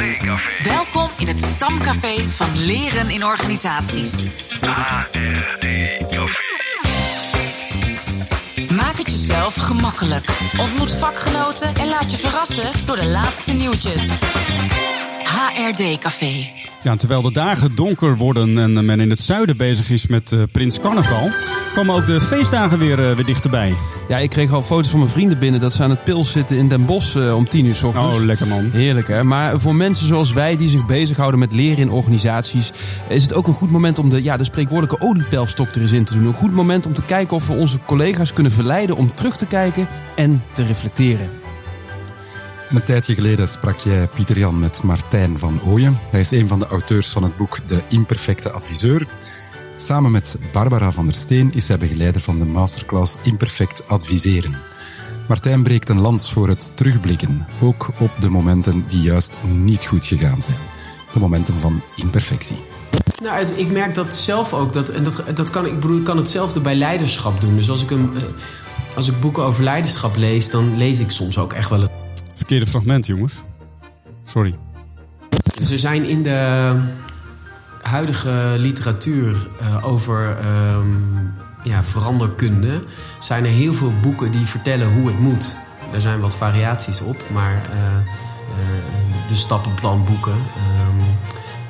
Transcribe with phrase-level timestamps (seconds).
[0.00, 0.62] ARD-café.
[0.62, 4.24] Welkom in het stamcafé van Leren in Organisaties.
[4.60, 6.28] ARD-café.
[8.74, 10.28] Maak het jezelf gemakkelijk.
[10.58, 14.16] Ontmoet vakgenoten en laat je verrassen door de laatste nieuwtjes.
[15.24, 16.59] HRD Café.
[16.82, 20.42] Ja, terwijl de dagen donker worden en men in het zuiden bezig is met eh,
[20.52, 21.30] Prins Carnaval,
[21.74, 23.74] komen ook de feestdagen weer, eh, weer dichterbij.
[24.08, 26.56] Ja, ik kreeg al foto's van mijn vrienden binnen dat ze aan het pils zitten
[26.56, 28.16] in Den Bosch eh, om tien uur s ochtends.
[28.16, 28.70] Oh, lekker man.
[28.72, 29.24] Heerlijk hè.
[29.24, 32.72] Maar voor mensen zoals wij die zich bezighouden met leren in organisaties,
[33.08, 36.04] is het ook een goed moment om de, ja, de spreekwoordelijke oliepijlstok er eens in
[36.04, 36.26] te doen.
[36.26, 39.46] Een goed moment om te kijken of we onze collega's kunnen verleiden om terug te
[39.46, 41.39] kijken en te reflecteren.
[42.70, 45.98] Een tijdje geleden sprak jij, Pieter Jan, met Martijn van Ooyen.
[46.10, 49.06] Hij is een van de auteurs van het boek De Imperfecte Adviseur.
[49.76, 54.56] Samen met Barbara van der Steen is hij begeleider van de masterclass Imperfect Adviseren.
[55.28, 60.06] Martijn breekt een lans voor het terugblikken, ook op de momenten die juist niet goed
[60.06, 60.58] gegaan zijn.
[61.12, 62.56] De momenten van imperfectie.
[63.22, 64.72] Nou, ik merk dat zelf ook.
[64.72, 67.56] Dat, en dat, dat kan, ik bedoel, kan hetzelfde bij leiderschap doen.
[67.56, 68.22] Dus als ik, een, eh,
[68.96, 71.99] als ik boeken over leiderschap lees, dan lees ik soms ook echt wel het.
[72.40, 73.32] Verkeerde fragment, jongens.
[74.26, 74.54] Sorry.
[75.58, 76.72] Er zijn in de
[77.82, 80.96] huidige literatuur eh, over ehm,
[81.62, 82.78] ja, veranderkunde...
[83.18, 85.56] zijn er heel veel boeken die vertellen hoe het moet.
[85.92, 88.08] Er zijn wat variaties op, maar eh, eh,
[89.28, 90.36] de stappenplanboeken...
[90.56, 91.00] ehm,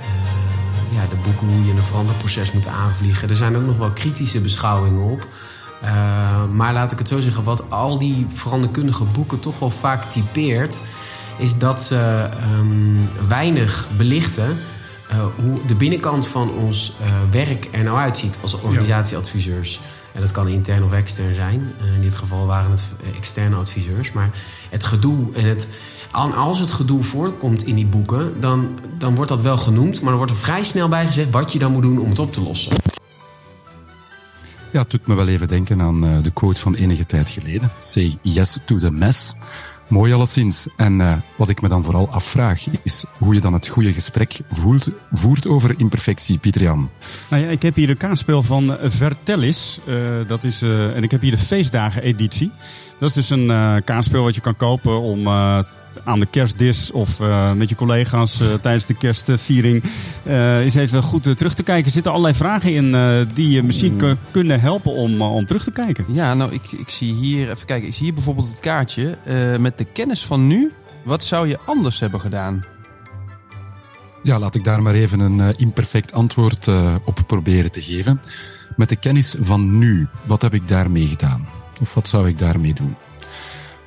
[0.01, 3.29] eh, ja, de boeken hoe je een veranderproces moet aanvliegen.
[3.29, 5.27] Er zijn ook nog wel kritische beschouwingen op.
[5.81, 10.05] Eh, maar laat ik het zo zeggen, wat al die veranderkundige boeken toch wel vaak
[10.05, 10.81] typeert...
[11.39, 14.59] is dat ze ehm, weinig belichten
[15.09, 19.81] eh, hoe de binnenkant van ons eh, werk er nou uitziet als organisatieadviseurs.
[20.13, 21.73] En dat kan intern of extern zijn.
[21.95, 22.85] In dit geval waren het
[23.17, 24.13] externe adviseurs.
[24.13, 24.31] Maar
[24.71, 25.69] het gedoe en het.
[26.37, 30.01] Als het gedoe voorkomt in die boeken, dan, dan wordt dat wel genoemd.
[30.01, 32.19] Maar dan wordt er vrij snel bij gezegd wat je dan moet doen om het
[32.19, 32.90] op te lossen.
[34.73, 37.71] Ja, het doet me wel even denken aan eh, de quote van enige tijd geleden.
[37.79, 39.35] Say yes to the mess.
[39.89, 40.69] Mooi alleszins.
[40.77, 44.41] En eh, wat ik me dan vooral afvraag, is hoe je dan het goede gesprek
[44.51, 46.91] voelt, voert over imperfectie, Pieter Jan.
[47.31, 49.81] Nou ja, ik heb hier een kaartspel van Vertellis.
[49.87, 49.95] Eh,
[50.27, 52.51] dat is, en ik heb hier de feestdagen-editie.
[52.99, 53.47] Dat is dus een
[53.85, 55.29] kaartspel wat je kan kopen om
[56.05, 59.83] aan de kerstdis of eh, met je collega's eh, tijdens de kerstviering
[60.23, 61.85] eh, eens even goed terug te kijken.
[61.85, 65.63] Er zitten allerlei vragen in eh, die je misschien k- kunnen helpen om, om terug
[65.63, 66.05] te kijken.
[66.09, 69.57] Ja, nou, ik, ik zie hier, even kijken, ik zie hier bijvoorbeeld het kaartje eh,
[69.57, 70.73] met de kennis van nu.
[71.05, 72.65] Wat zou je anders hebben gedaan?
[74.23, 78.21] Ja, laat ik daar maar even een eh, imperfect antwoord eh, op proberen te geven.
[78.77, 81.49] Met de kennis van nu, wat heb ik daarmee gedaan?
[81.81, 82.97] Of wat zou ik daarmee doen?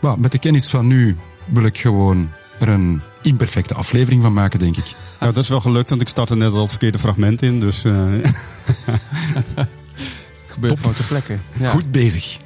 [0.01, 4.59] Well, met de kennis van nu wil ik gewoon er een imperfecte aflevering van maken,
[4.59, 4.85] denk ik.
[5.19, 7.59] Nou, dat is wel gelukt, want ik startte net al het verkeerde fragment in.
[7.59, 7.93] Dus eh,
[9.55, 11.37] Het gebeurt gewoon ter plekke.
[11.53, 11.69] Ja.
[11.71, 12.37] Goed bezig.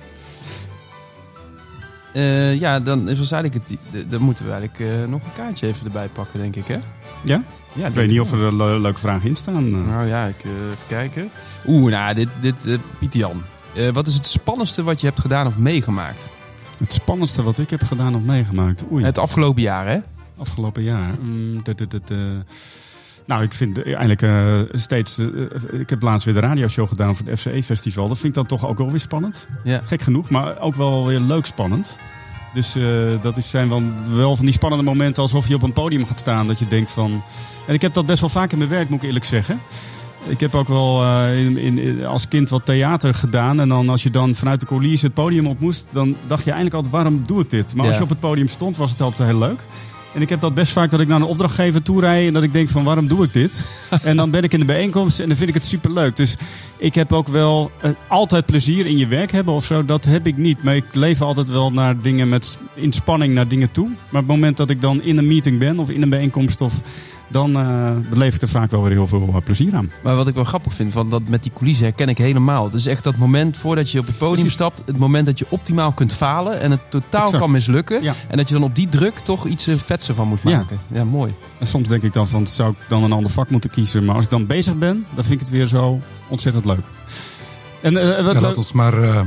[2.13, 5.67] Eh, ja, dan is waarschijnlijk het, de- dan moeten we eigenlijk eh, nog een kaartje
[5.67, 6.77] even erbij pakken, denk ik, hè?
[7.21, 7.43] ja,
[7.73, 9.69] Ja, ik weet niet of er le- leuke vragen in staan.
[9.83, 11.29] Nou ja, ik, eh, even kijken.
[11.65, 13.43] Oeh, nou, dit, dit Pieter Jan.
[13.75, 16.27] Eh, wat is het spannendste wat je hebt gedaan of meegemaakt?
[16.77, 18.83] Het spannendste wat ik heb gedaan of meegemaakt.
[18.91, 19.03] Oei.
[19.05, 19.97] Het afgelopen jaar, hè?
[20.37, 21.13] Afgelopen jaar.
[21.21, 22.43] Mm, de- de- de- de-
[23.25, 25.17] Nou, ik vind eigenlijk eh, steeds.
[25.17, 28.07] eh, ik heb laatst weer de radioshow gedaan voor het FCE-festival.
[28.07, 29.47] Dat vind ik dan toch ook wel weer spannend.
[29.63, 29.81] Ja.
[29.83, 31.97] Gek genoeg, maar ook wel weer leuk spannend.
[32.53, 35.73] Dus eh, dat is, zijn wel, wel van die spannende momenten alsof je op een
[35.73, 36.47] podium gaat staan.
[36.47, 37.23] Dat je denkt van.
[37.67, 39.59] En ik heb dat best wel vaak in mijn werk, moet ik eerlijk zeggen.
[40.27, 43.59] Ik heb ook wel eh, in, in, als kind wat theater gedaan.
[43.59, 46.51] En dan als je dan vanuit de coulissen het podium op moest, dan dacht je
[46.51, 47.75] eigenlijk altijd, waarom doe ik dit?
[47.75, 49.65] Maar als je op het podium stond, was het altijd heel leuk.
[50.13, 52.43] En ik heb dat best vaak dat ik naar een opdrachtgever toe rijd en dat
[52.43, 53.69] ik denk van waarom doe ik dit?
[54.03, 56.15] en dan ben ik in de bijeenkomst en dan vind ik het superleuk.
[56.15, 56.37] Dus
[56.77, 59.85] ik heb ook wel eh, altijd plezier in je werk hebben of zo.
[59.85, 60.63] Dat heb ik niet.
[60.63, 63.87] Maar ik leef altijd wel naar dingen met inspanning naar dingen toe.
[63.87, 66.61] Maar op het moment dat ik dan in een meeting ben of in een bijeenkomst
[66.61, 66.81] of
[67.27, 69.91] dan eh, beleef ik er vaak wel weer heel veel eh, plezier aan.
[70.03, 72.65] Maar wat ik wel grappig vind, van dat met die coulissen herken ik helemaal.
[72.65, 74.81] Het is echt dat moment voordat je op het podium stapt.
[74.85, 77.43] Het moment dat je optimaal kunt falen en het totaal Exact.
[77.43, 78.03] kan mislukken.
[78.03, 78.13] Ja.
[78.27, 80.79] En dat je dan op die druk toch iets eh, vetser van moet maken.
[80.87, 81.33] Ja, mooi.
[81.59, 84.05] En soms denk ik dan van, zou ik dan een ander vak moeten kiezen?
[84.05, 86.85] Maar als ik dan bezig ben, dan vind ik het weer zo ontzettend leuk.
[87.81, 89.21] En eh, wat Ja, laat ons maar eh,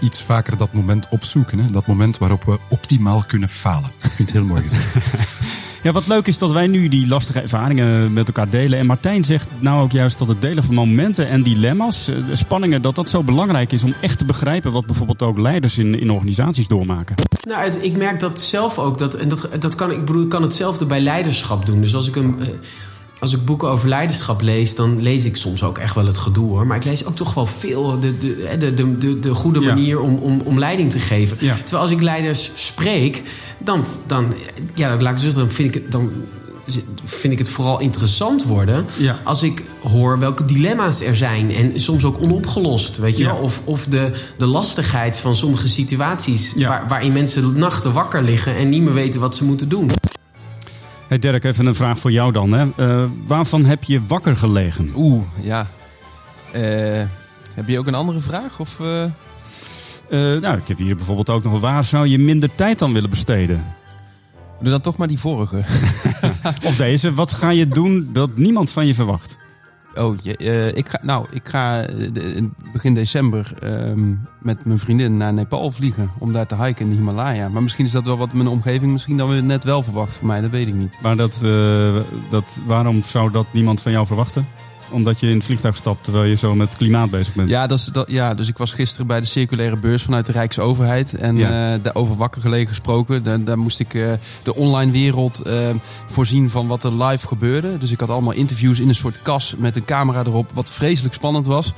[0.00, 1.58] iets vaker dat moment opzoeken.
[1.58, 1.66] Hè?
[1.66, 3.90] Dat moment waarop we optimaal kunnen falen.
[4.02, 4.96] Ik vind het heel mooi gezegd.
[5.82, 8.78] Ja, wat leuk is dat wij nu die lastige ervaringen met elkaar delen.
[8.78, 12.82] En Martijn zegt nou ook juist dat het delen van momenten en dilemma's, eh, spanningen,
[12.82, 16.10] dat dat zo belangrijk is om echt te begrijpen wat bijvoorbeeld ook leiders in, in
[16.10, 17.14] organisaties doormaken.
[17.42, 18.98] Nou, ik merk dat zelf ook.
[18.98, 21.80] Dat, en dat, dat kan, ik bedoel, ik kan hetzelfde bij leiderschap doen.
[21.80, 22.48] Dus als ik, een, eh,
[23.22, 26.48] als ik boeken over leiderschap lees, dan lees ik soms ook echt wel het gedoe
[26.48, 26.66] hoor.
[26.66, 29.66] Maar ik lees ook toch wel veel de, de, de, de, de, de goede Ja.
[29.66, 31.36] manier om, om, om leiding te geven.
[31.40, 31.54] Ja.
[31.54, 33.22] Terwijl als ik leiders spreek,
[33.64, 34.34] dan, dan,
[34.74, 35.92] ja, laat ik het zo zeggen, dan vind ik het.
[35.92, 36.10] Dan,
[37.04, 39.20] vind ik het vooral interessant worden Ja.
[39.24, 43.34] als ik hoor welke dilemma's er zijn en soms ook onopgelost, weet je Ja.
[43.34, 46.68] Of, of de, de lastigheid van sommige situaties Ja.
[46.68, 49.90] waar, waarin mensen nachten wakker liggen en niet meer weten wat ze moeten doen.
[51.12, 52.52] Hey Dirk, even een vraag voor jou dan.
[52.52, 52.66] Hè.
[52.76, 54.90] Eh, waarvan heb je wakker gelegen?
[54.94, 55.66] Oeh, ja.
[56.52, 57.02] Eh,
[57.54, 58.60] heb je ook een andere vraag?
[58.60, 59.04] Of, eh?
[60.40, 63.64] Nou, ik heb hier bijvoorbeeld ook nog, waar zou je minder tijd aan willen besteden?
[64.60, 65.56] Doe dan toch maar die vorige.
[66.68, 69.36] Of deze, wat ga je doen dat niemand van je verwacht?
[69.94, 72.42] Oh, je, eh, ik ga, nou, ik ga eh,
[72.72, 76.10] begin december ehm, met mijn vriendin naar Nepal vliegen.
[76.18, 77.48] Om daar te hiken in de Himalaya.
[77.48, 80.40] Maar misschien is dat wel wat mijn omgeving misschien dan net wel verwacht voor mij.
[80.40, 80.98] Dat weet ik niet.
[81.02, 81.96] Maar dat, eh,
[82.30, 84.46] dat, waarom zou dat niemand van jou verwachten?
[84.90, 87.48] Omdat je in het vliegtuig stapt terwijl je zo met klimaat bezig bent.
[87.50, 90.32] Ja, dat is, dat, ja, dus ik was gisteren bij de circulaire beurs vanuit de
[90.32, 91.14] Rijksoverheid.
[91.14, 91.74] En Ja.
[91.74, 93.22] eh, daarover wakker gelegen gesproken.
[93.22, 94.12] Daar, daar moest ik eh,
[94.42, 95.68] de online wereld eh,
[96.06, 97.78] voorzien van wat er live gebeurde.
[97.78, 100.50] Dus ik had allemaal interviews in een soort kas met een camera erop.
[100.54, 101.72] Wat vreselijk spannend was.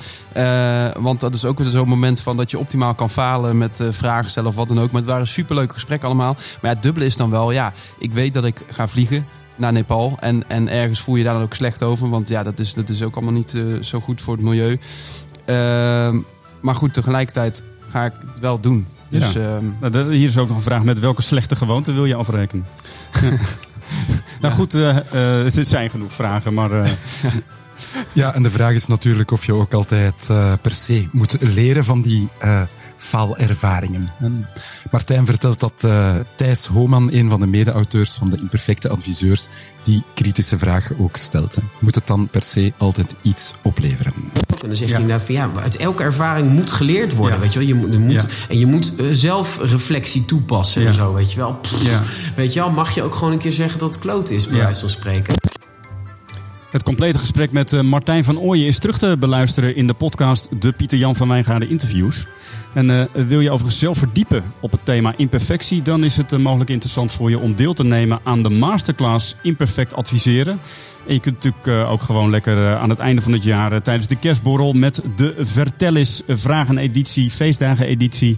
[1.01, 4.31] Want dat is ook weer zo'n moment van dat je optimaal kan falen met vragen
[4.31, 4.91] stellen of wat dan ook.
[4.91, 6.33] Maar het waren superleuke gesprekken allemaal.
[6.35, 9.73] Maar ja, het dubbele is dan wel, ja, ik weet dat ik ga vliegen naar
[9.73, 10.17] Nepal.
[10.21, 12.11] En, en ergens voel je daar dan ook slecht over.
[12.11, 14.79] Want ja, dat is, dat is ook allemaal niet eh, zo goed voor het milieu.
[15.45, 16.19] Ehm,
[16.61, 18.87] maar goed, tegelijkertijd ga ik het wel doen.
[19.09, 19.41] Dus Ja.
[19.57, 20.83] ehm, Nou, hier is ook nog een vraag.
[20.83, 22.67] Met welke slechte gewoonte wil je afrekenen?
[24.41, 26.83] nou goed, eh, eh, het zijn genoeg vragen, maar...
[26.83, 26.91] eh,
[28.13, 31.85] Ja, en de vraag is natuurlijk of je ook altijd eh, per se moet leren
[31.85, 32.61] van die eh
[32.97, 34.11] faalervaringen.
[34.21, 34.49] En
[34.91, 39.47] Martijn vertelt dat eh, Thijs Homan, een van de mede-auteurs van de Imperfecte Adviseurs,
[39.83, 41.59] die kritische vraag ook stelt.
[41.81, 44.13] Moet het dan per se altijd iets opleveren?
[44.15, 44.95] En dan zegt Ja.
[44.97, 47.37] hij inderdaad van ja, uit elke ervaring moet geleerd worden.
[47.37, 47.43] Ja.
[47.43, 47.69] Weet je wel?
[47.69, 48.27] Je, moet- je moet, Ja.
[48.49, 51.55] En je moet eh, zelf reflectie toepassen en zo, weet je wel.
[51.55, 52.33] Pff.
[52.37, 54.59] Weet je wel, mag je ook gewoon een keer zeggen dat het kloot is, bij
[54.59, 55.35] wijze van spreken.
[56.75, 60.61] Het complete gesprek met eh, Martijn van Ooyen is terug te beluisteren in de podcast
[60.61, 62.27] De Pieter Jan van Wijngaarden Interviews.
[62.73, 66.39] En eh, wil je overigens zelf verdiepen op het thema imperfectie, dan is het eh,
[66.39, 70.61] mogelijk interessant voor je om deel te nemen aan de masterclass Imperfect Adviseren.
[71.07, 74.17] En je kunt natuurlijk ook gewoon lekker aan het einde van het jaar tijdens de
[74.17, 78.37] kerstborrel met de Vertellis vragen-editie, feestdagen-editie,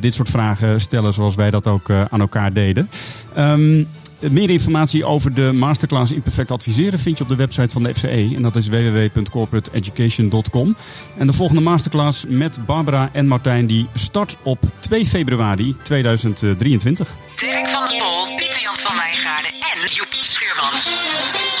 [0.00, 2.88] dit soort vragen stellen zoals wij dat ook aan elkaar deden.
[3.34, 3.84] Ehm,
[4.30, 8.32] meer informatie over de masterclass Imperfect Adviseren vind je op de website van de FCE.
[8.34, 10.76] En dat is www.corporateeducation.com.
[11.18, 17.08] En de volgende masterclass met Barbara en Martijn die start op 2 februari 2023.
[17.36, 20.90] Dirk van der Pol, Pieter Jan van Wijngaarden en Joep Schuurmans.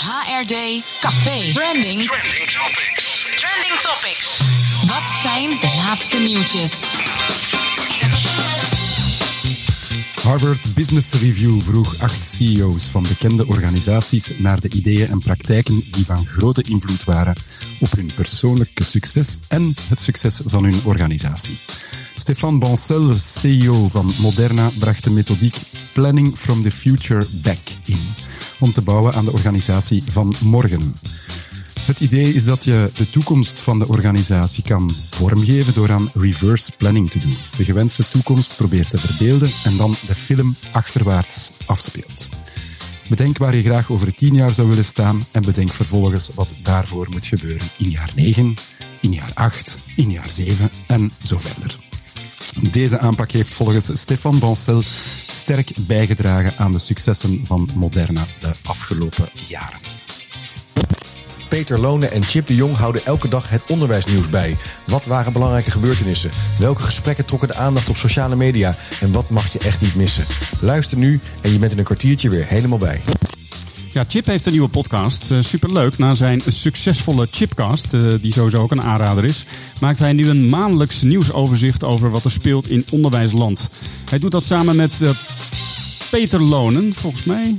[0.02, 1.52] HRD Café.
[1.52, 2.00] Trending.
[2.00, 3.26] Trending topics.
[3.36, 4.40] Trending Topics.
[4.86, 6.94] Wat zijn de laatste nieuwtjes?
[10.22, 16.04] Harvard Business Review vroeg acht CEO's van bekende organisaties naar de ideeën en praktijken die
[16.04, 17.34] van grote invloed waren
[17.80, 21.58] op hun persoonlijke succes en het succes van hun organisatie.
[22.16, 25.56] Stefan Bancel, CEO van Moderna, bracht de methodiek
[25.92, 28.00] Planning from the Future back in
[28.60, 30.94] om te bouwen aan de organisatie van morgen.
[31.86, 36.72] Het idee is dat je de toekomst van de organisatie kan vormgeven door aan reverse
[36.76, 37.36] planning te doen.
[37.56, 42.28] De gewenste toekomst probeert te verbeelden en dan de film achterwaarts afspeelt.
[43.08, 47.06] Bedenk waar je graag over tien jaar zou willen staan en bedenk vervolgens wat daarvoor
[47.10, 48.56] moet gebeuren in jaar 9,
[49.00, 51.76] in jaar 8, in jaar 7 en zo verder.
[52.72, 54.82] Deze aanpak heeft volgens Stefan Bancel
[55.26, 60.01] sterk bijgedragen aan de successen van Moderna de afgelopen jaren.
[61.52, 64.56] Peter Lone en Chip de Jong houden elke dag het onderwijsnieuws bij.
[64.84, 66.30] Wat waren belangrijke gebeurtenissen?
[66.58, 68.76] Welke gesprekken trokken de aandacht op sociale media?
[69.00, 70.26] En wat mag je echt niet missen?
[70.60, 73.00] Luister nu en je bent in een kwartiertje weer helemaal bij.
[73.92, 75.30] Ja, Chip heeft een nieuwe podcast.
[75.30, 75.98] Eh, superleuk.
[75.98, 79.44] Na zijn succesvolle Chipcast, eh, die sowieso ook een aanrader is,
[79.80, 83.70] maakt hij nu een maandelijks nieuwsoverzicht over wat er speelt in onderwijsland.
[84.10, 85.10] Hij doet dat samen met eh,
[86.10, 87.58] Peter Lonen, volgens mij.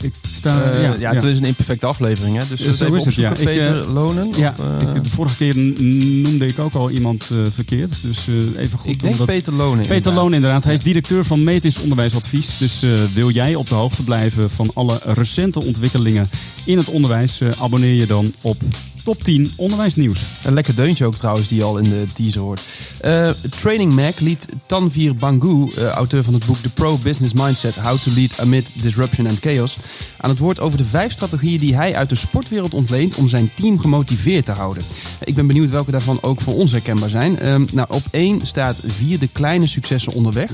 [0.00, 2.42] Ik Eh, ja, ja, het is een imperfecte aflevering, hè?
[2.48, 3.42] Dus we zo even is het, opzoeken?
[3.42, 4.32] Ik, eh, Peter Lonen?
[4.36, 8.02] Ja, of, eh, ik, de vorige keer noemde ik ook al iemand verkeerd.
[8.02, 9.78] Dus even goed ik denk omdat- Peter Lonen.
[9.78, 10.22] Peter inderdaad.
[10.22, 10.64] Loon inderdaad.
[10.64, 12.58] Hij is directeur van Metis Onderwijsadvies.
[12.58, 12.84] Dus
[13.14, 16.30] wil jij op de hoogte blijven van alle recente ontwikkelingen
[16.64, 18.56] in het onderwijs, abonneer je dan op
[19.04, 20.20] Top 10 Onderwijsnieuws.
[20.44, 22.60] Een lekker deuntje ook trouwens, die je al in de teaser hoort.
[23.00, 27.98] Eh, Training Mac liet Tanvir Bangu, auteur van het boek The Pro Business Mindset: How
[27.98, 29.76] to Lead Amid Disruption and Chaos,
[30.22, 33.50] aan het woord over de vijf strategieën die hij uit de sportwereld ontleent om zijn
[33.54, 34.82] team gemotiveerd te houden.
[35.24, 37.38] Ik ben benieuwd welke daarvan ook voor ons herkenbaar zijn.
[37.38, 40.50] Ehm, nou, op één staat vier de kleine successen onderweg.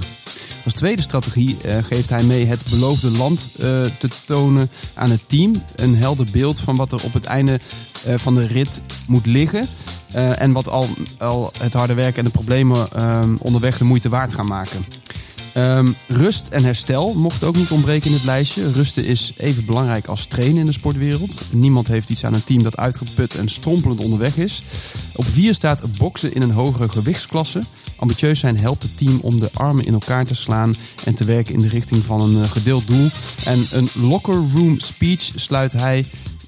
[0.65, 3.65] Als tweede strategie eh, geeft hij mee het beloofde land eh,
[3.99, 5.63] te tonen aan het team.
[5.77, 7.61] Een helder beeld van wat er op het einde
[8.05, 9.67] eh, van de rit moet liggen.
[10.13, 14.35] En wat al, al het harde werk en de problemen ehm, onderweg de moeite waard
[14.35, 14.85] gaan maken.
[15.59, 18.73] Ehm, rust en herstel mocht ook niet ontbreken in het lijstje.
[18.73, 21.43] Rusten is even belangrijk als trainen in de sportwereld.
[21.51, 24.63] Niemand heeft iets aan een team dat uitgeput en strompelend onderweg is.
[25.15, 27.63] Op vier staat boksen in een hogere gewichtsklasse.
[27.97, 31.55] Ambitieus zijn helpt het team om de armen in elkaar te slaan en te werken
[31.55, 33.09] in de richting van een eh, gedeeld doel.
[33.45, 36.05] En een locker room speech sluit hij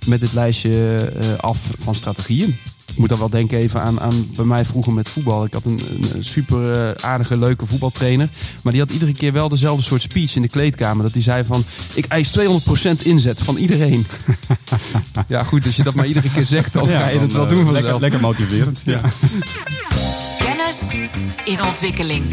[0.07, 2.59] met dit lijstje eh, af van strategieën.
[2.90, 5.44] Ik moet dan wel denken even aan, aan bij mij vroeger met voetbal.
[5.44, 5.80] Ik had een,
[6.12, 8.28] een super eh, aardige, leuke voetbaltrainer.
[8.62, 11.02] Maar die had iedere keer wel dezelfde soort speech in de kleedkamer.
[11.02, 12.42] Dat hij zei van, ik eis 200%
[13.02, 14.06] inzet van iedereen.
[15.28, 17.42] ja goed, als je dat maar iedere keer zegt, dan ga je dan, het wel
[17.42, 17.82] eh, doen vanzelf.
[17.82, 18.82] lekker, lekker motiverend.
[18.85, 19.00] Ja.
[20.38, 21.04] Kennis
[21.44, 22.25] in ontwikkeling.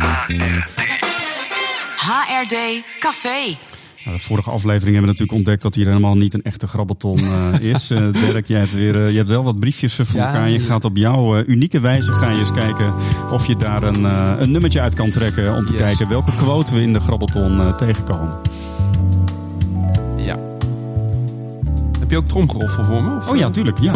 [1.97, 3.57] HRD Café.
[4.07, 7.17] Nou, de vorige aflevering hebben we natuurlijk ontdekt dat hier helemaal niet een echte grabbelton
[7.19, 7.89] eh, is.
[7.89, 10.49] Eh Dirk, jij hebt, weer, eh, je hebt wel wat briefjes voor Ja, elkaar.
[10.49, 12.93] Je gaat op jouw unieke wijze ga je eens kijken
[13.31, 14.03] of je daar een,
[14.41, 15.55] een nummertje uit kan trekken.
[15.55, 15.81] Om te Yes.
[15.81, 18.35] kijken welke quote we in de grabbelton tegenkomen.
[20.17, 20.39] Ja.
[21.99, 23.15] Heb je ook tromgeroffel voor me?
[23.15, 23.79] Of, Oh ja, tuurlijk.
[23.79, 23.93] Ja.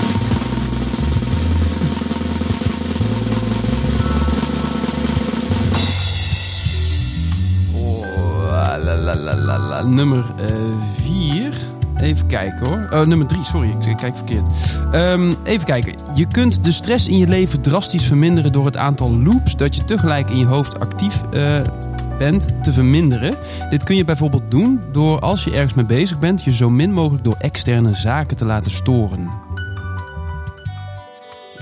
[9.85, 10.25] Nummer
[11.01, 11.53] 4.
[12.01, 12.87] Even kijken hoor.
[12.93, 14.47] Oh, nummer 3, sorry, ik kijk verkeerd.
[14.91, 15.93] Ehm, even kijken.
[16.15, 19.83] Je kunt de stress in je leven drastisch verminderen door het aantal loops dat je
[19.83, 21.61] tegelijk in je hoofd actief eh,
[22.17, 23.35] bent te verminderen.
[23.69, 26.93] Dit kun je bijvoorbeeld doen door als je ergens mee bezig bent, je zo min
[26.93, 29.29] mogelijk door externe zaken te laten storen.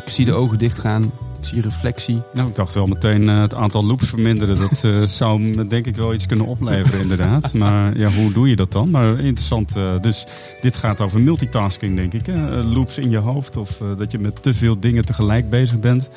[0.05, 1.11] Ik zie de ogen dicht gaan.
[1.39, 2.21] Ik zie reflectie.
[2.33, 4.57] Nou, ik dacht wel meteen eh, het aantal loops verminderen.
[4.57, 7.53] Dat eh, zou denk ik wel iets kunnen opleveren, inderdaad.
[7.53, 8.89] Maar ja, hoe doe je dat dan?
[8.89, 9.75] Maar interessant.
[9.75, 10.25] eh, dus
[10.61, 12.25] dit gaat over multitasking, denk ik.
[12.25, 12.63] Hè?
[12.63, 16.09] Loops in je hoofd of dat je met te veel dingen tegelijk bezig bent.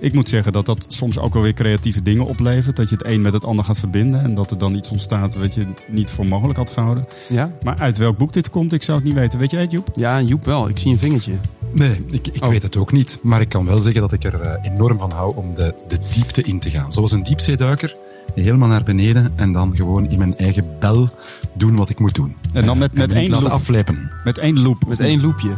[0.00, 2.76] Ik moet zeggen dat dat soms ook wel weer creatieve dingen oplevert.
[2.76, 4.22] Dat je het een met het ander gaat verbinden.
[4.22, 7.06] En dat er dan iets ontstaat wat je niet voor mogelijk had gehouden.
[7.28, 7.52] Ja?
[7.62, 9.38] Maar uit welk boek dit komt, ik zou het niet weten.
[9.38, 9.88] Weet jij het, Joep?
[9.94, 10.68] Ja, Joep wel.
[10.68, 11.32] Ik zie een vingertje.
[11.72, 12.48] Nee, ik, ik Oh.
[12.48, 13.18] weet het ook niet.
[13.22, 15.98] Maar ik kan wel zeggen dat ik er eh, enorm van hou om de, de
[16.14, 16.92] diepte in te gaan.
[16.92, 17.96] Zoals een diepzeeduiker,
[18.34, 21.08] helemaal naar beneden en dan gewoon in mijn eigen bel
[21.54, 22.36] doen wat ik moet doen.
[22.52, 23.52] En dan met- met één laten loop.
[23.52, 24.10] aflepen.
[24.24, 24.84] Met één loop.
[24.88, 25.50] Met één loopje.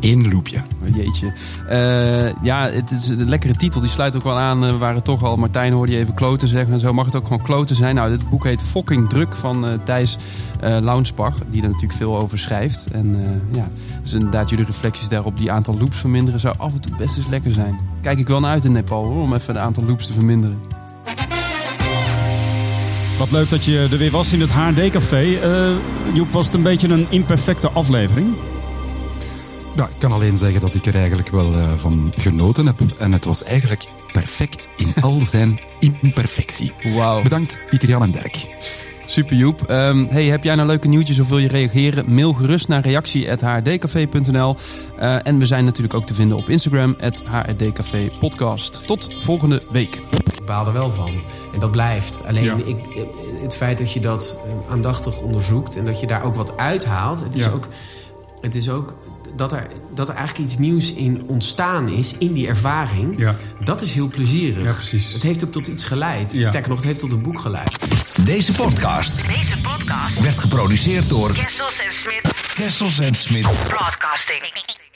[0.00, 0.62] Met één loopje.
[0.88, 1.32] Oh, Jeetje.
[1.68, 3.80] Eh, ja, het is een lekkere titel.
[3.80, 4.64] Die sluit ook wel aan.
[4.64, 6.72] eh, We waren toch al, Martijn hoorde je even kloten zeggen.
[6.72, 7.94] En zo mag het ook gewoon kloten zijn.
[7.94, 10.16] Nou, dit boek heet Fucking Druk van eh, Thijs
[10.60, 11.34] eh Launsbach.
[11.50, 12.86] Die er natuurlijk veel over schrijft.
[12.92, 13.68] En eh, ja,
[14.02, 15.38] dus inderdaad jullie reflecties daarop.
[15.38, 17.78] Die aantal loops verminderen zou af en toe best eens lekker zijn.
[18.02, 20.58] Kijk ik wel naar uit in Nepal hoor, om even het aantal loops te verminderen.
[23.18, 25.34] Wat leuk dat je er weer was in het HRD-café.
[25.34, 25.70] Eh
[26.14, 28.34] Joep, was het een beetje een imperfecte aflevering?
[29.76, 32.80] Nou, ik kan alleen zeggen dat ik er eigenlijk wel eh, van genoten heb.
[32.98, 36.72] En het was eigenlijk perfect in al zijn imperfectie.
[36.94, 37.22] Wauw.
[37.22, 38.46] Bedankt, Pieter Jan en Dirk.
[39.06, 39.62] Super Joep.
[39.62, 42.14] Ehm, hey, heb jij nou leuke nieuwtjes of wil je reageren?
[42.14, 44.56] Mail gerust naar reactie.hrdcafé.nl
[44.98, 48.86] Eh, En we zijn natuurlijk ook te vinden op Instagram, HRDcafé podcast.
[48.86, 50.00] Tot volgende week.
[50.32, 51.10] Ik baal er wel van.
[51.54, 52.22] En dat blijft.
[52.26, 52.56] Alleen Ja.
[52.64, 52.76] ik,
[53.42, 57.20] het feit dat je dat eh, aandachtig onderzoekt en dat je daar ook wat uithaalt.
[57.24, 57.50] Het is Ja.
[57.50, 57.68] ook,
[58.40, 58.94] het is ook
[59.36, 63.20] dat, er, dat er eigenlijk iets nieuws in ontstaan is in die ervaring.
[63.20, 63.36] Ja.
[63.64, 64.64] Dat is heel plezierig.
[64.64, 65.12] Ja, precies.
[65.12, 66.32] Het heeft ook tot iets geleid.
[66.32, 66.48] Ja.
[66.48, 67.76] Sterker nog, het heeft tot een boek geleid.
[68.24, 70.20] Deze podcast Deze podcast.
[70.20, 73.42] werd geproduceerd door Kessels en Smit Kessels en Smit.
[73.42, 74.40] Broadcasting.
[74.40, 74.89] Broadcasting.